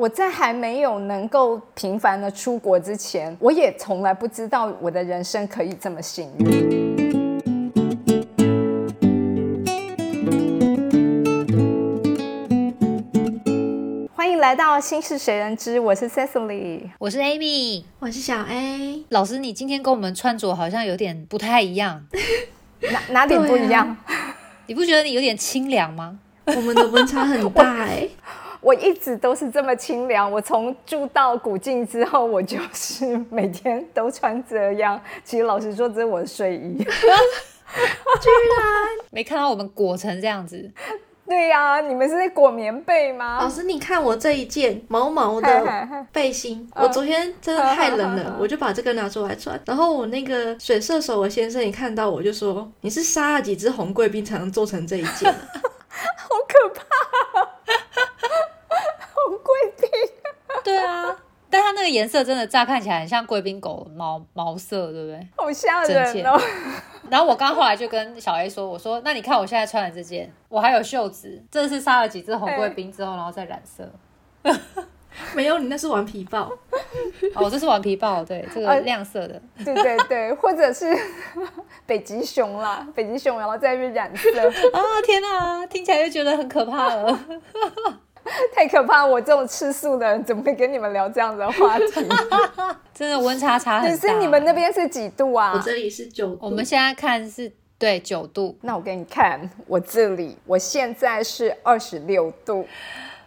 [0.00, 6.48] 我在还没有能够频繁的出国之前，我也从来不知道我的人生可以这么幸运。
[14.16, 19.04] 欢迎来到《心事谁人知》，我是 Cecily，我是 Amy，我是小 A。
[19.10, 22.06] 老师，你今天跟我们穿着好像有点不太一样，
[22.90, 23.94] 哪哪点不一样？
[24.66, 26.18] 你不觉得你有点清凉吗？
[26.46, 28.08] 我们的温差很大哎。
[28.60, 30.30] 我一直都是这么清凉。
[30.30, 35.00] 我从住到古晋之后，我就是每天都穿这样。
[35.24, 36.76] 其实老实说，这是我的睡衣。
[37.70, 38.66] 居然
[39.10, 40.70] 没看到我们裹成这样子。
[41.26, 43.38] 对呀，你们是在裹棉被吗？
[43.40, 49.58] 老师，你看我这一件毛毛的背心，我昨天真的太冷了， 我就把这个拿出来穿。
[49.64, 55.32] 然后我那个水射手的先生一看到我就说：“你是杀了几只红贵宾才能做成这一件？”
[56.18, 56.82] 好可怕！
[59.28, 59.90] 红贵宾。
[60.64, 61.16] 对啊，
[61.48, 65.28] 但它那个颜色真的乍看起来很像贵宾狗毛毛色，对不对？
[65.36, 66.40] 好吓人哦。
[67.08, 73.88] 然后我刚后来就跟小 A 说：“我说，那你看我现在穿的这件，我还有袖子，这是杀了几只红贵宾之后，然后再染色。
[75.34, 76.52] 没有，你那是顽皮豹。
[77.34, 79.42] 哦，这是顽皮豹，对，这个亮色的。
[79.64, 80.96] 对对对， 或者是
[81.84, 84.30] 北极熊啦，北极熊，然后再去染色。
[84.72, 87.20] 啊，天哪，听起来就觉得很可怕了。
[88.54, 89.04] 太可怕！
[89.04, 92.06] 我这种吃素的人怎么会跟你们聊这样的话题？
[92.94, 94.08] 真的温差差很大。
[94.08, 95.52] 是你们那边是几度啊？
[95.54, 96.38] 我这里是九度。
[96.46, 98.56] 我们现在看是对九度。
[98.62, 102.66] 那我给你看，我这里我现在是二十六度。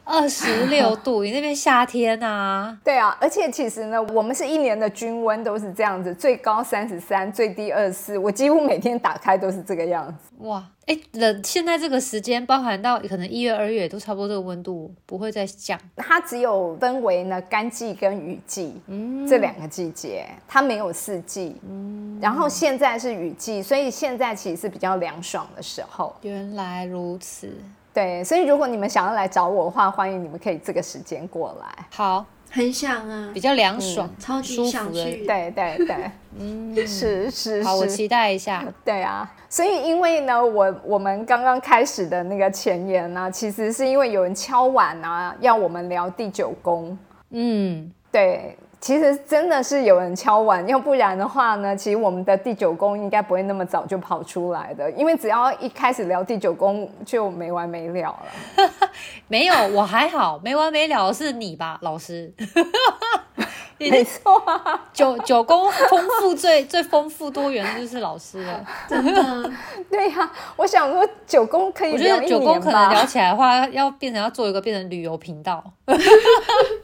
[0.06, 2.78] 二十六 度，你那边夏天啊？
[2.84, 8.18] 对啊，而且其实呢，我们是一年的均温都是这样子，最高三十三，最低二十四。
[8.18, 10.46] 我几乎每天打开都是这个样子。
[10.46, 15.80] 哇，哎，冷，现在这个时间，包含到可能一月、二月都差不多这个温度，不会再降。
[15.96, 21.56] 它只有分为呢干季跟雨季嗯这两个季节，它没有四季。
[21.70, 26.14] 嗯，然后现在是雨季，所以现在其实是比较凉爽的时候。
[26.22, 27.50] 原来如此。
[27.94, 31.86] 对，所以如果你们想要来找我的话，欢迎你们可以这个时间过来。
[31.92, 35.26] 好，很想啊，比较凉爽，超级想去。
[35.28, 37.64] 对对对， 嗯，是是。
[37.64, 38.66] 好，我期待一下。
[38.84, 46.98] 对啊，所以因为呢，我我们刚刚开始的那个前言呢，其实是因为有人敲碗啊，要我们聊第九宫。
[47.30, 48.58] 嗯，对。
[48.84, 58.70] 其实真的是有人敲完，要不然的话呢，其实我们的第九宫应该不会那么早就跑出来的，因为只要一开始聊第九宫就没完没了了。
[59.30, 62.30] 没有，我还好，没完没了是你吧，老师。
[63.80, 64.42] 没错，
[64.94, 69.52] 九九宫丰富最 最丰富多元的就是老师了， 真的。
[69.90, 75.64] 对呀，我想说九宫可以，我觉得九宫可能聊起来的话，要变成要做一个变成旅游频道。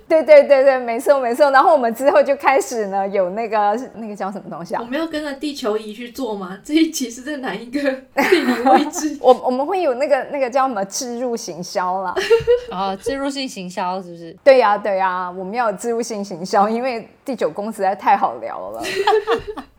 [0.08, 1.52] 对对对对，没错没错。
[1.52, 4.82] 然后我们之后就开始呢，有那个那个叫什么东西啊？
[4.82, 6.58] 我们要跟着地球仪去做吗？
[6.64, 9.18] 这一期是在哪一个地理位置？
[9.22, 12.14] 我我们会有那个那个叫什么置入行销啦。
[12.72, 14.36] 啊，置入性行销是不是？
[14.44, 18.84] 对呀对呀，我们要有置入性行销，因为第九宫实在太好聊了。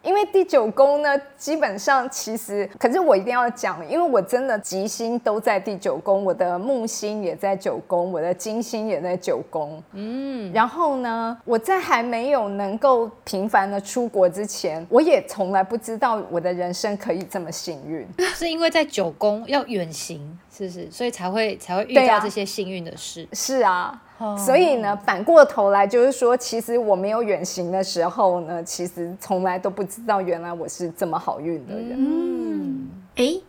[0.02, 9.80] 因为第九宫呢，基本上其实，可是我一定要讲，因为我真的吉星都在第九宫，我的木星也在九宫，我的金星也在九宫。
[9.92, 20.90] 嗯，然后呢，我在还没有能够频繁的出国之前，我也从来不知道我的人生可以这么幸运， 是因为在九宫要远行，是不是？
[20.90, 23.28] 所以才会才会遇到这些幸运的事。
[23.34, 24.00] 是啊。
[24.36, 31.96] 所以呢，反过头来就是说，其实我没有远行的时候呢，其实从来都不知道原来我是这么好运的人。
[31.96, 33.40] 嗯，哎，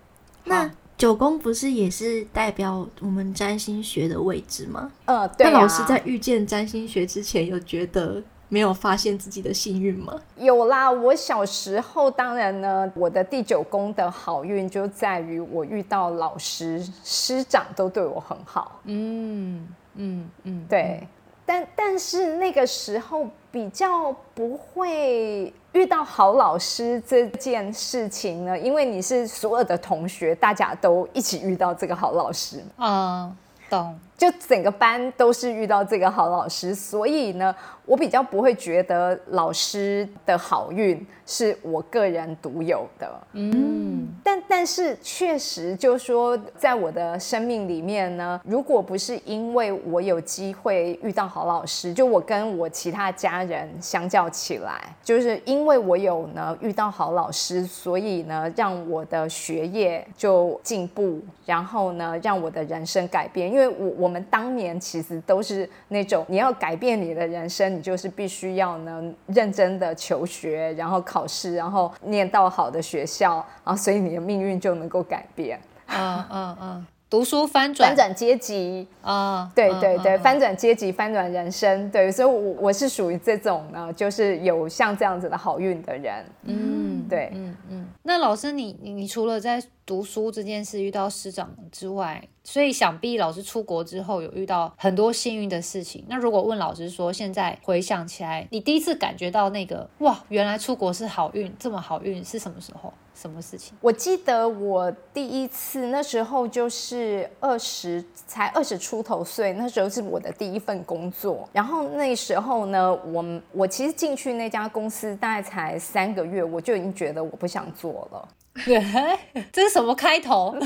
[0.45, 4.89] 那九宫不是也是代表我们占星学的位置吗？
[5.05, 5.45] 呃，对。
[5.45, 10.13] 那老师在遇见占星学之前，有觉得没有发现自己的幸运吗？
[10.37, 18.79] 有啦，我小时候当然呢，我的第九宫的好运就在于我遇到老师师长都对我很好。
[18.85, 19.67] 嗯。
[19.95, 21.07] 嗯嗯，对，
[21.45, 33.35] 但但是那个时候比较不会遇到好老师这件事情呢，因为你是所有的同学，大家都一起遇到这个好老师嗯，
[33.69, 33.99] 懂。
[34.17, 37.55] 就整个班都是遇到这个好老师，所以呢，
[37.91, 43.21] 我比较不会觉得老师的好运是我个人独有的。
[43.33, 64.11] 嗯，但但是确实，就说在我的生命里面呢，如果不是因为我有机会遇到好老师，就我跟我其他家人相较起来，就是因为我有呢遇到好老师，所以呢让我的学业就进步，然后呢让我的人生改变，因为我我。
[64.11, 75.59] 们当年其实都是那种你要改变你的人生，就是必须要呢认真的求学，然后考试，然后念到好的学校，然后所以你的命运就能够改变。
[75.87, 76.87] 嗯嗯嗯。
[77.11, 87.87] 读书翻转翻转阶级啊，对对对，翻转阶级，翻转人生，对，所以，我我是属于这种呢，就是有像这样子的好运的人，嗯，对，嗯嗯。
[88.03, 96.05] 那老师，你你你除了在读书这件事遇到师长之外，所以想必老师出国之后有遇到很多幸运的事情。
[96.07, 102.93] 那如果问老师说，现在回想起来，你第一次感觉到那个哇，原来出国是好运，这么好运是什么时候？
[103.21, 103.73] 什么事情？
[103.79, 111.47] 我记得我第一次那时候就是二十，才二十出头岁，那时候是我的第一份工作。
[111.53, 118.27] 然后那时候呢，我我其实进去那家公司大概才三个月，我就已经觉得我不想做了。
[118.65, 118.83] 对，
[119.51, 120.53] 这是什么开头？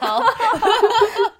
[0.00, 0.22] 好，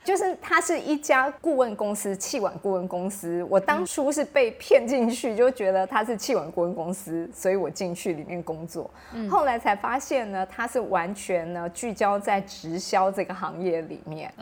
[0.02, 3.46] 就是它是一家顾问公司，气管顾问公司。
[3.50, 8.90] 我当初是被骗进去，就觉得它是气管顾问公司，所以我进去里面工作。
[9.30, 14.32] 后来才发现呢，它是完全呢聚焦在直销这个行业里面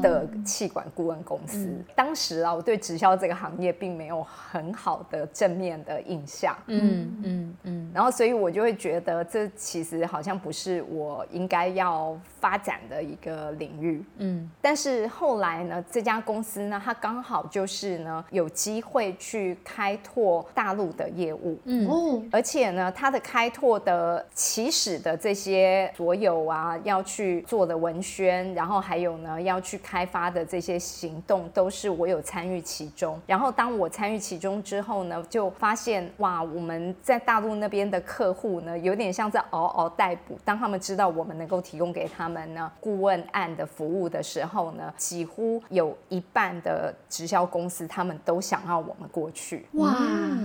[0.00, 1.68] 的气管顾问公司。
[1.94, 6.56] 当时啊，我对直销这个行业并没有很好的正面的印象。
[6.66, 10.40] 嗯嗯嗯，然后所以我就会觉得这其实好像。
[10.46, 33.20] 不是我应该要发展的一个领域，嗯，但是后来呢，这家公司呢，它刚好就是呢，有机会去开拓大陆的业务，嗯，而且呢，它的开拓的起始的这些所有啊，要去做的文宣，然后还有呢，要去开发的这些行动，都是我有参与其中。
[33.26, 40.35] 然后当我参与其中之后呢，就发现哇，我们在大陆那边的客户呢，有点像在嗷嗷待哺。
[40.44, 49.96] 当他们知道我们能够提供给他们呢顾问案的服务的时候呢，几乎有一半的直销公司他们都想要我们过去哇，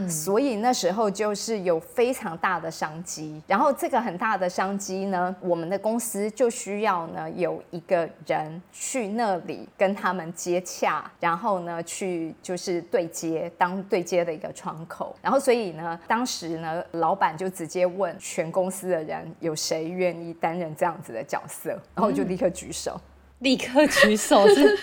[0.08, 3.42] 所以那时候就是有非常大的商机。
[3.48, 15.16] 然后这个很大的商机呢，我们的公司就需要呢有一个人去那里跟他们接洽，然后呢去就是对接当对接的一个窗口。
[15.22, 19.81] 然后所以呢，当时呢老板就直接问全公司的人有谁。
[19.82, 21.72] 谁愿意担任这样子的角色？
[21.72, 23.00] 然后我就立刻举手，
[23.40, 24.78] 立刻举手， 是，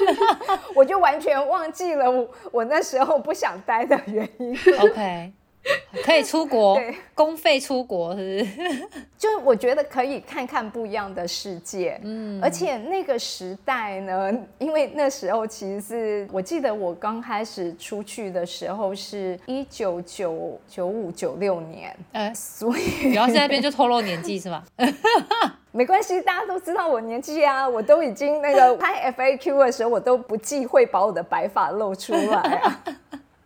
[0.75, 4.59] 我就完全忘记了我我那时候不想待的原因。
[4.81, 5.33] OK。
[6.05, 6.81] 可以出国，
[7.15, 8.89] 公费出国是不是？
[9.19, 24.65] 就是我觉得可以看看不一样的世界，嗯，而且那个时代呢，因为那时候其实是我记得我刚开始出去的时候是一九九九五九六年，呃，所以然后在那边就透露年纪是吧？
[25.71, 32.85] 没关系，大家都知道我年纪啊，我都已经那个拍 FAQ 的时候，我都不忌讳把我的白发露出来啊。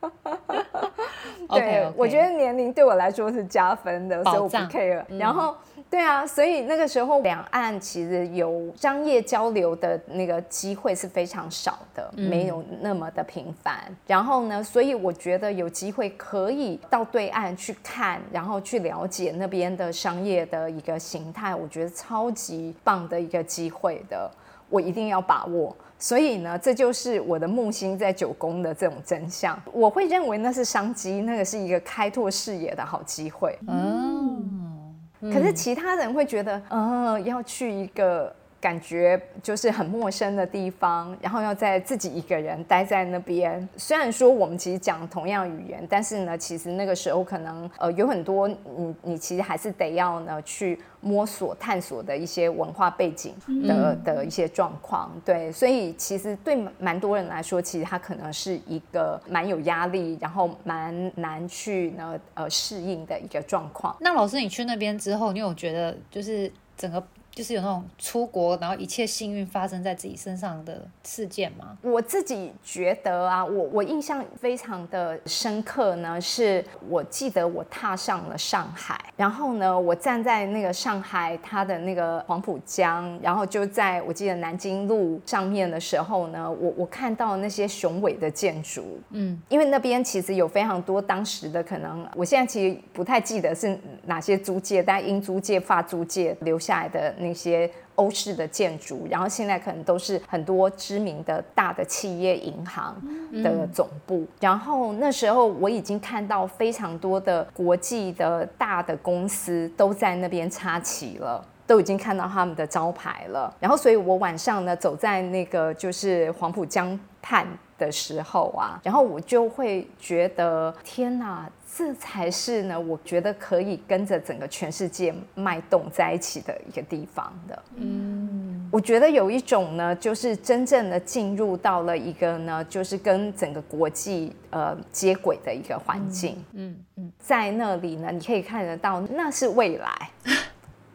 [1.48, 5.04] 对，我觉得年龄对我来说是加分的，所以我不 care。
[5.18, 5.54] 然后，
[5.90, 13.84] 对啊，所以那个时候两岸其实有商业交流的那个机会是非常少的，没有那么的频繁。
[14.06, 24.30] 然后呢，所以我觉得有机会可以到对岸去看，然后去了解那边的商业的一个形态，我觉得超级棒的一个机会的，
[24.70, 25.76] 我一定要把握。
[26.02, 29.56] 所以呢，这就是我的木星在九宫的这种真相。
[29.72, 33.56] 我会认为那是商机，那个是一个开拓视野的好机会。
[33.68, 34.92] 嗯，
[35.32, 38.34] 可是其他人会觉得，嗯，要去一个。
[38.62, 43.68] 感觉就是很陌生的地方，然后要在自己一个人待在那边。
[43.76, 53.34] 虽然说我们其实讲同样语言，但是呢，其实那个时候可能呃有很多你你其实还是得要呢去摸索探索的一些文化背景
[53.66, 55.10] 的的一些状况。
[55.24, 63.96] 对，所以其实对蛮多人来说，其实他可能是一个蛮有压力，然后蛮难去呢呃适应的一个状况。
[63.98, 67.02] 那老师，你去那边之后，你有觉得就是整个？
[67.34, 71.78] 就是有那种出国，然后一切幸运发生在自己身上的事件吗？
[71.80, 97.14] 我自己觉得啊，我我印象非常的深刻呢，是我记得我踏上了上海，然后呢，我站在那个上海它的那个黄浦江，然后就在我记得南京路上面的时候呢，我我看到那些雄伟的建筑，嗯，因为那边其实有非常多当时的可能，我现在其实不太记得是哪些租界，但英租界、法租界留下来的。
[97.22, 102.94] 那些欧式的建筑，然后现在可能都是很多知名的大的企业银行
[103.42, 104.26] 的总部。
[104.40, 113.54] 然后那时候我已经看到非常多的国际的大的公司都在那边插旗了，都已经看到他们的招牌了。
[113.60, 116.98] 然后，所以我晚上呢走在那个就是黄浦江。
[117.24, 117.46] 畔
[117.78, 127.62] 的时候啊，然后我就会觉得天哪，这才是呢，我觉得可以跟着整个全世界脉动在一起的一个地方的。
[127.76, 136.36] 嗯，我觉得有一种呢，就是真正的进入到了一个呢，就是跟整个国际呃接轨的一个环境。
[136.52, 140.10] 嗯嗯，在那里呢，你可以看得到，那是未来。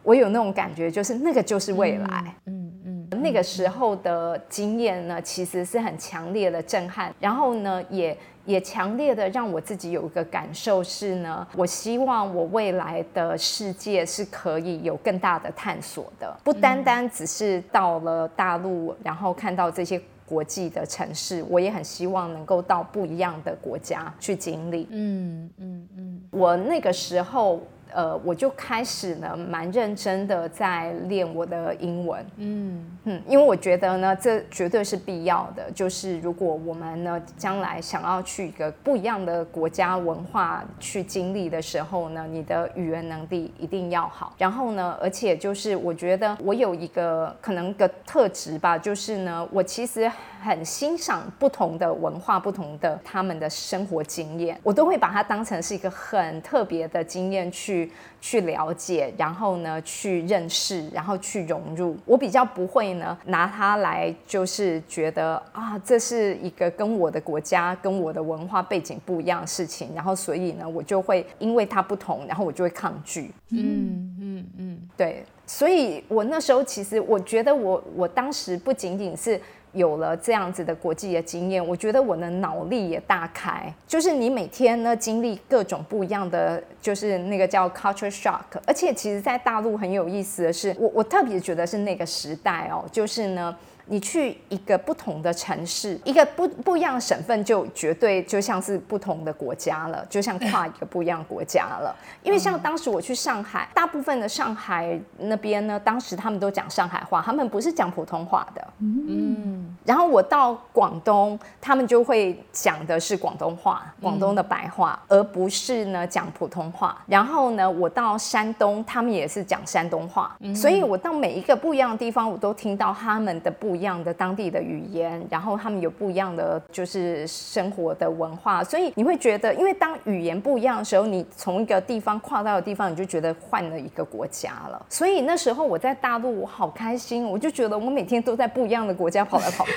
[0.04, 2.34] 我有那种感觉，就是那个就是未来。
[2.46, 8.16] 嗯嗯，那个时候的经验呢，其实是很强烈的震撼，然后呢，也
[8.48, 24.88] 也强烈的让我自己有一个感受是呢，我希望我未来的世界是可以有更大的探索的，不单单只是到了大陆，然后看到这些国际的城市，我也很希望能够到不一样的国家去经历。
[24.90, 27.60] 嗯嗯嗯，我那个时候。
[27.98, 32.24] 呃，我就开始呢，蛮认真的在练我的英文。
[32.36, 35.68] 嗯嗯，因为我觉得呢，这绝对是必要的。
[35.72, 44.32] 就是如果我们呢，将来想要去一个不一样的国家文化去经历的时候呢，你的语言能力一定要好。
[44.38, 50.08] 然后呢，而且就是我觉得我有一个可能个特质吧，就是呢，我其实
[50.42, 57.68] 很欣赏不同的文化、不同的他们的生活经验，我都会把它当成是一个很特别的经验去。
[57.68, 61.96] 去去了解，然后呢，去认识，然后去融入。
[62.04, 73.30] 我比较不会呢，拿它来就是觉得啊，这是一个跟我的国家、跟我的文化背景不一样的事情，然后所以呢，我就会因为它不同，然后我就会抗拒。
[73.50, 75.24] 嗯嗯嗯，对。
[75.46, 79.40] 所以我那时候其实我觉得我我当时不仅仅是。
[79.72, 83.72] 有了这样子的国际的经验，我觉得我的脑力也大开。
[83.86, 88.42] 就是你每天呢经历各种不一样的，就是那个叫 culture shock。
[88.66, 93.56] 而且其实，在大陆很有意思的是，我我特别觉得是那个时代哦，就是呢。
[93.90, 101.96] 你去一个不同的城市，一个不不一样的省份，就绝对就像是不同的国家了，就像跨一个不一样国家了。
[102.22, 108.68] 因为像当时我去上海，大部分的上海那边呢，当时他们都讲上海话，他们不是讲普通话的。
[108.80, 109.57] 嗯。
[109.88, 117.02] 然后我到广东，他们就会讲的是广东话，广东的白话，而不是呢讲普通话。
[117.06, 120.36] 然后呢，我到山东，他们也是讲山东话。
[120.54, 123.78] 所以我到每一个不一样的地方，我都听到他们的不。
[123.78, 134.84] 一样的当地的语言，然后他们有不一样的就是生活的文化，所以你会觉得，因为当语言不一样的时候，你从一个地方跨到的地方，你就觉得换了一个国家了。
[134.88, 139.64] 所以那时候我在大陆，我好开心，我就觉得我每天都在不一样的国家跑来跑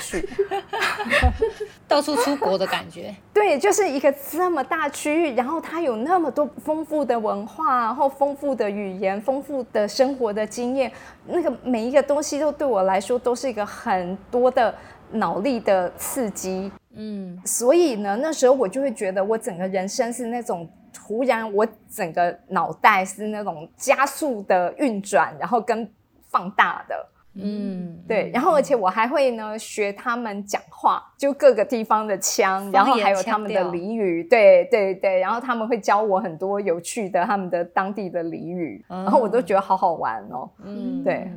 [1.86, 3.14] 到处出国的感觉。
[3.32, 10.90] 对，就是一个这么大区域，然后它有那么多丰富的文化，然后丰富的语言，丰富的生活的经验，
[11.26, 14.02] 那个每一个东西都对我来说都是一个很。
[14.02, 14.74] 很多的
[15.12, 25.88] 脑力的刺激，嗯，所以呢，那时候我就会觉得我整个人生是那种突然，我整个脑袋是那种加速的运转，然后跟
[26.30, 41.30] 放大的，嗯，对，然后而且我还会呢学他们讲话，就各个地方的腔，然后还有他们的俚语，对对对，然后他们会教我很多有趣的他们的当地的俚语，然后我都觉得好好玩哦，嗯，对。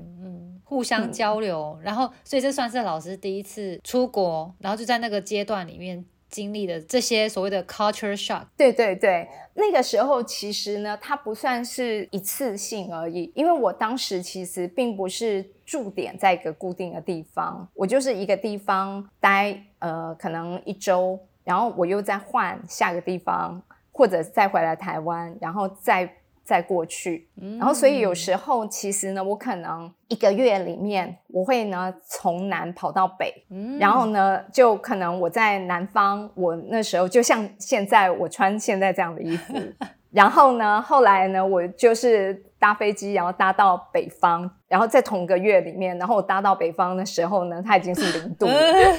[0.67, 8.43] 互相交流，然后所以这算是老师第一次出国，然后就在那个阶段里面经历的这些所谓的 culture shock。
[8.57, 26.17] 对对对，那个时候其实呢，它不算是一次性而已，因为我当时其实并不是驻点在一个固定的地方，我就是一个地方待呃可能一周，然后我又再换下个地方，或者再回来台湾，然后再。
[26.45, 33.33] 再过去，然后所以有时候其实呢，我可能一个月里面，我会呢从南跑到北，
[33.79, 39.55] 然后呢就可能我在南方，我那时候就像现在我穿现在这样的衣服，
[40.13, 48.45] 然后呢后来呢我就是搭飞机，然后搭到北方，然后在同个月里面，然后我搭到北方的时候呢，它已经是零度。
[48.45, 48.55] 然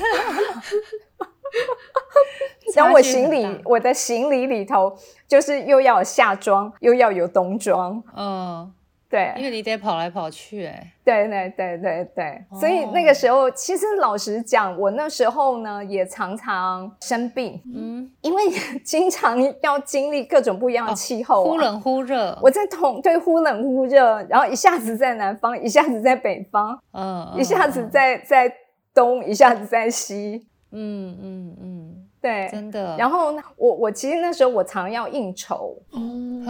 [2.85, 4.97] 后我行李，我的行李里头
[5.29, 8.03] 就是又要有夏装，又要有冬装。
[8.17, 8.73] 嗯，
[9.09, 18.43] 对，因为你得跑来跑去，哎，对对对对对，所以那个时候，其实老实讲，我那时候呢也常常生病，嗯，因为
[18.85, 22.37] 经常要经历各种不一样的气候，忽冷忽热。
[22.43, 28.53] 我在同对忽冷忽热，然后一下子在南方，一下子在北方，嗯，一下子在在
[28.93, 31.96] 东，一下子在西，嗯嗯嗯。
[32.27, 32.97] 对，真的。
[32.97, 36.45] 然后我我其实那时候我常要应酬，嗯，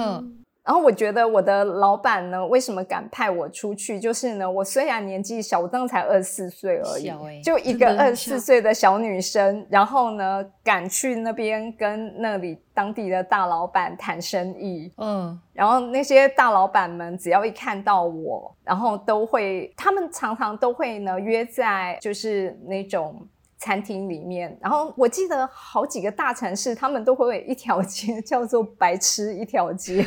[0.65, 4.01] 然后我觉得我的老板呢，为什么敢派我出去？
[4.01, 14.93] 就是呢，我虽然年纪小，我当时才二十四岁而已，欸就一个二十四小岁的小女生，然后呢，敢去那边跟那里当地的大老板谈生意。
[14.97, 23.25] 嗯，然后那些大老板们只要一看到我，然后都会，他们常常都会呢约在就是那种
[23.59, 24.57] 餐厅里面。
[24.61, 30.05] 然后我记得好几个大城市，他们都会有一条街 叫做“白吃一条街”，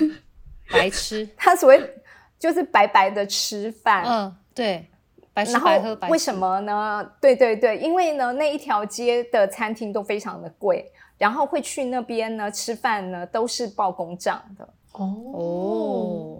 [0.71, 1.93] 白吃， 它所谓
[2.37, 4.03] 就是白白的吃饭。
[4.05, 4.85] 嗯，对，
[5.33, 6.11] 白吃然白喝白吃。
[6.11, 6.33] 为什？
[6.35, 7.11] 么呢？
[7.19, 14.67] 对对对，因为呢那一条街的餐厅都非常的贵，然后会去那边呢吃饭呢都是报公账的。
[14.93, 16.38] 哦，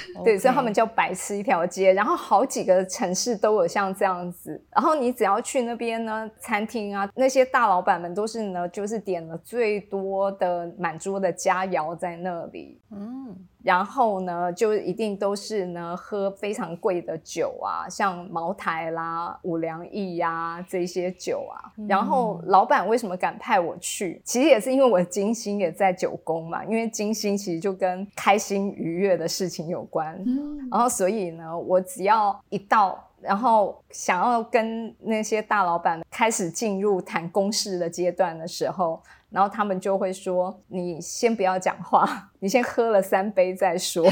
[0.24, 4.62] 对，所以他们叫白吃一条街，然后好几个城市都有像这样子。
[4.70, 12.80] 然后你只要去那边呢，餐厅啊，那些大老板们都是呢，就是点了最多的满桌的佳肴在那里。
[12.90, 21.72] 嗯，然后呢，就一定都是呢喝非常贵的酒啊，像茅台啦、五粮液呀、这些酒啊。
[21.88, 24.20] 然后老板为什么敢派我去？
[24.24, 30.14] 其实也是因为我金星也在九宫嘛，因为金星其实就跟开心愉悦的事情有关。
[30.26, 39.00] 嗯，然后所以呢，我只要一到，然后想要跟那些大老板开始进入谈公事的阶段的时候，
[39.30, 44.06] 然后他们就会说：“你先不要讲话，你先喝了三杯再说。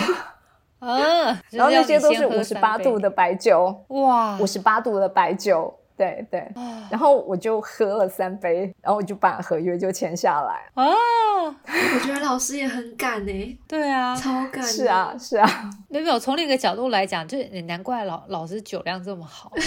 [0.78, 6.50] 啊， ”然后那些都是五十八度的白酒，哇，五十八度的白酒，对对。
[6.90, 10.54] 然后我就喝了三杯，然后我就把合约就签下来。
[10.72, 14.64] 啊，我觉得老师也很敢呢，对啊，超敢。
[14.64, 19.52] 是啊，，是啊，没有没有，从另一个角度来讲，就难怪老老师酒量这么好。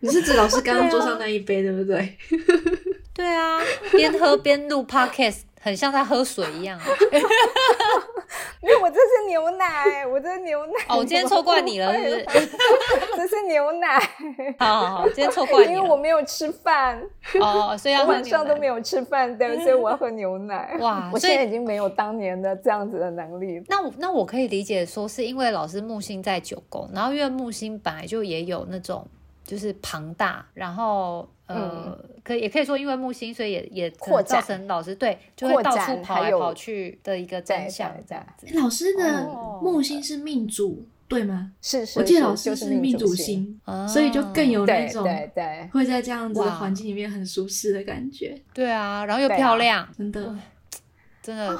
[0.00, 2.18] 你是指老师刚刚桌上那一杯，对不对？
[3.14, 3.58] 对啊，
[3.92, 6.84] 边喝边录 podcast，很像在喝水一样啊。
[8.60, 10.72] 因为我这是牛奶，我 这是牛奶。
[10.88, 12.50] 哦，我今天错怪你了，是不是？
[13.16, 13.98] 这是牛奶，
[14.58, 15.72] 好好好，今天错怪你了。
[15.72, 17.02] 因为我没有吃饭。
[17.40, 18.74] 哦，所以要晚上都没有。
[18.84, 20.76] 吃饭，对，所以我要喝牛奶。
[20.80, 23.62] 哇我现在已经没有当年的这样子的能力。
[23.68, 29.06] 那我那我可以理解说，是因为老师木星在九宫，然后因为木星本来就也有那种
[29.44, 38.46] 就是庞大，然后呃，可也可以说因为木星，所以也也扩造成老师对就会到处跑来跑去的一个真对相这样子。
[38.54, 39.60] 老师的哦。
[39.62, 41.52] 木星是命主，对吗？
[41.60, 46.54] 是是，我记得老就师是命主主，星，啊所以就更有那对种对对，会在这样子的哇。
[46.54, 50.36] 环境里面很舒适的感觉，对啊，然后又漂亮，真的。
[51.22, 51.58] 真的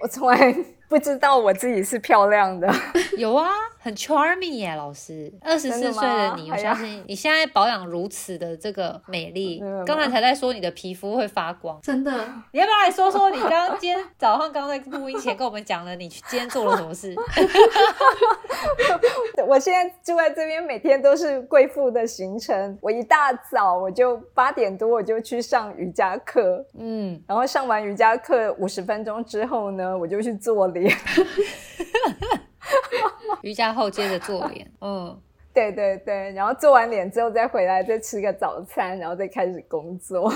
[0.00, 0.56] 我从来
[0.92, 2.70] 不知道我自己是漂亮的。
[3.16, 5.32] 有啊，很 charming 耶，老师。
[5.40, 11.80] 二十四岁的你，我相信你现在保养如此的这个美丽刚才才在说你的皮肤会发光。
[11.80, 12.12] 真的，
[12.52, 17.16] 你要不要来说说你刚刚今天早上刚在录音前跟我们讲了你今天做了什么事？
[19.48, 22.78] 我现在住在这边，每天都是贵妇的行程。
[22.82, 30.81] 我一大早我就八点多我就去上瑜伽课，嗯，然后上完瑜伽课五十分钟之后呢，我就去做脸。
[33.42, 35.18] 瑜伽后接着做脸，嗯，
[35.52, 40.28] 对对对，然后做完脸之后再回来再吃个早餐，然后再开始工作。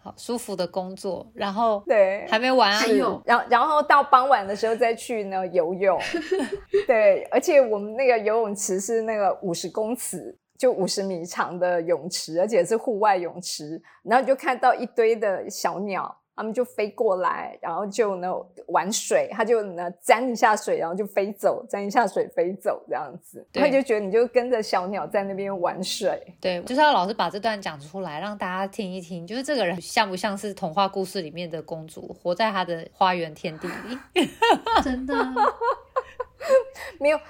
[0.00, 2.78] 好舒服的工作，然后对，还没完啊。
[2.78, 3.20] 还，有。
[3.24, 5.98] 然后然后到傍晚的时候再去呢游泳，
[6.86, 16.18] 对，而且我们那个游泳池是那个五十公尺，就五十米长的泳池，而且是户外泳池，然后就看到一堆的小鸟。
[16.34, 18.32] 它们就飞过来，然后就呢
[18.68, 26.20] 玩水，他就呢沾一下水，然后就飞走，沾一下水飞走这样子，他就觉得你就跟着小鸟在那边玩水。
[26.40, 33.98] 对，就是要老师把这段讲出来，让大家听一听，就是这个人像不像是童话故事里面的公主，活在她的花园天地里。
[34.82, 35.14] 真的，
[36.98, 37.20] 没有，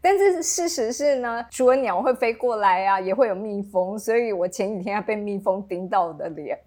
[0.00, 6.58] 但是事实是呢，除了鸟会飞过来啊，也会有蜜蜂，所以我前几天还被蜜蜂叮到我的脸，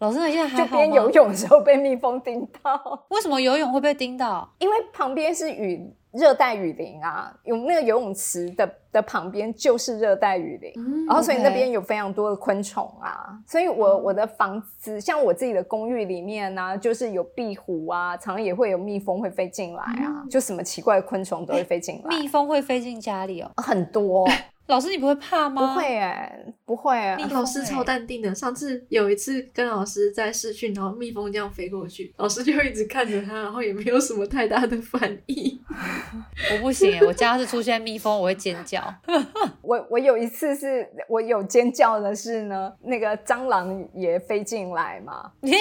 [0.00, 0.66] 老师，你现在还就？
[0.66, 4.50] 边游泳的时候被蜜蜂叮到， 为什么游泳会被叮到？
[4.58, 10.72] 因为旁边是雨热带雨林啊，有那个游泳池的的旁边就是热带雨林。
[10.76, 23.50] 嗯然后，所以那边有非常多的昆虫啊，所以我我的房子，像我自己的公寓里面呢、就是有壁虎啊，常常也会有蜜蜂会飞进来啊，就什么奇怪的昆虫都会飞进来，蜜蜂会飞进家里哦。
[23.58, 24.26] 很多。
[24.70, 25.74] 老师你不会怕吗？
[25.74, 27.18] 不会哎，不会啊。
[27.32, 28.32] 老师超淡定的。
[28.34, 35.60] 上次有一次跟老师在试训，然后蜜蜂这样飞过去，老师就一直看着它，然后也没有什么太大的反应。
[36.52, 38.82] 我不行哎，我家是出现蜜蜂我会尖叫。
[39.70, 45.30] 我我有一次是我有尖叫的是呢，那个蟑螂也飞进来嘛。
[45.46, 45.56] 耶。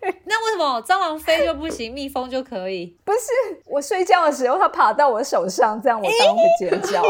[0.00, 2.98] 对，那为什么蟑螂飞就不行，蜜蜂就可以？
[3.04, 3.20] 不是
[3.66, 7.02] 我睡觉的时候，它爬到我手上，这样我当然会尖叫。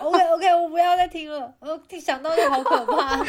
[0.00, 3.14] OK OK，我不要再听了，我想到就好可怕。
[3.22, 3.28] 对，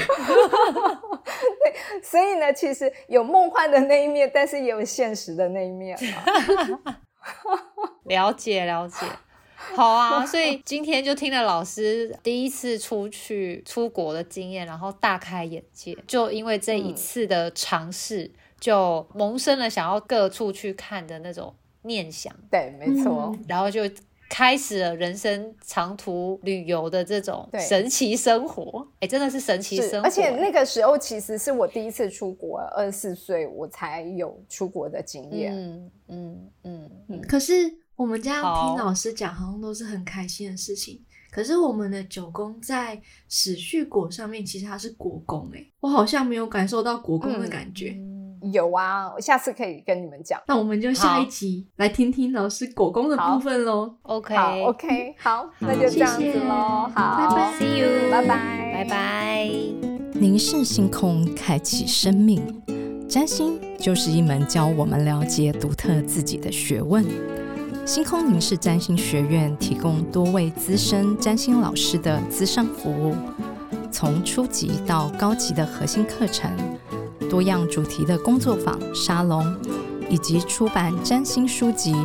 [2.01, 5.97] 所以呢，其实有梦幻的那一面，但是也有现实的那一面。
[8.05, 9.05] 了解了解，
[9.75, 10.25] 好啊。
[10.27, 15.97] 所以今天就听了老师第一次出去出国的经验，然后大开眼界。
[16.07, 18.31] 就因为这一次的尝试。
[18.59, 23.83] 就萌生了想要各处去看的那种念想，对，没错，然后就
[24.29, 28.85] 开始了人生长途旅游的这种神奇生活。
[28.99, 30.05] 哎，真的是神奇生活。
[30.05, 35.53] 而且那个时候其实是我第一次出国，二十四岁我才有出国的经验。
[35.55, 37.21] 嗯嗯嗯嗯。
[37.21, 41.01] 可是我们这样听老师讲，好像都是很开心的事情。
[41.29, 45.51] 可是我们的九宫在史序果上面，其实它是国宫。
[45.53, 47.93] 哎，我好像没有感受到国宫的感觉。
[48.53, 50.41] 有啊，我下次可以跟你们讲。
[50.47, 53.93] 那我们就下一集来听听老师果公的部分喽。
[54.03, 54.33] OK
[54.63, 56.89] OK， 好，那就这样子喽。
[56.95, 59.49] 好，拜拜，See you，拜拜，拜拜。
[60.13, 62.41] 凝视星空，开启生命。
[63.09, 67.03] 占星就是一门教我们了解独特自己的学问。
[67.89, 73.15] 星空凝视占星学院提供多位资深占星老师的资商服务，
[73.91, 76.51] 从初级到高级的核心课程。
[77.31, 79.43] 多样主题的工作坊、沙龙，
[80.07, 81.95] 以及出版占星书籍，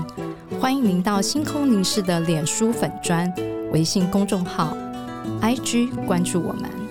[0.59, 3.31] 欢迎您到星空凝视的脸书粉专、
[3.71, 4.75] 微信公众号、
[5.43, 6.84] IG 关注我们。